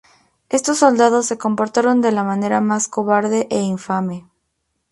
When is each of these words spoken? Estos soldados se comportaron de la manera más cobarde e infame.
Estos 0.49 0.79
soldados 0.79 1.27
se 1.27 1.37
comportaron 1.37 2.01
de 2.01 2.11
la 2.11 2.23
manera 2.23 2.59
más 2.59 2.87
cobarde 2.87 3.47
e 3.51 3.59
infame. 3.61 4.27